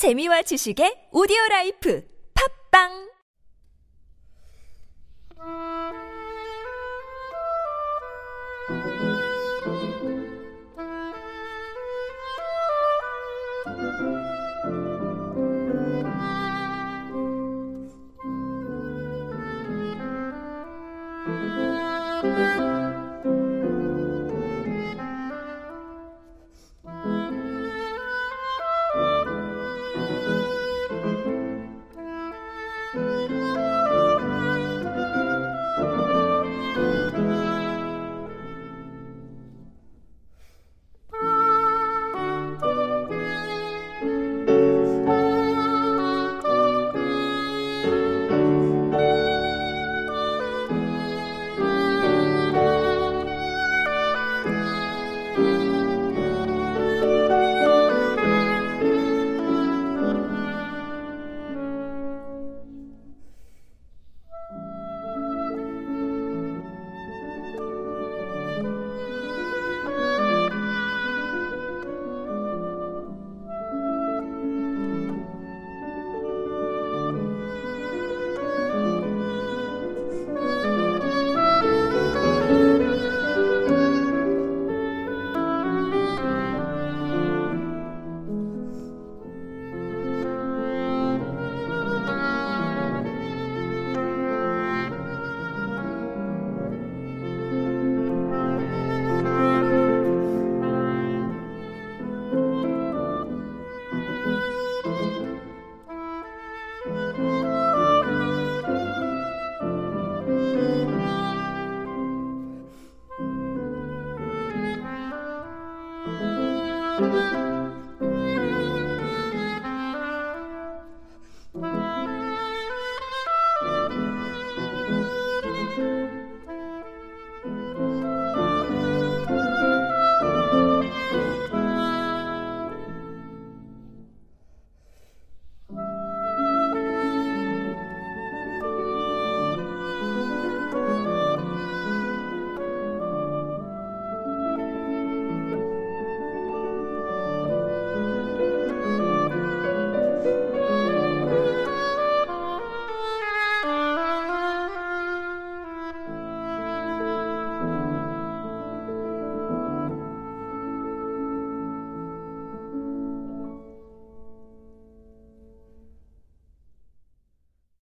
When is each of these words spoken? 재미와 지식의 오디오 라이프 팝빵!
재미와 0.00 0.40
지식의 0.48 1.12
오디오 1.12 1.36
라이프 1.50 2.00
팝빵! 2.32 3.10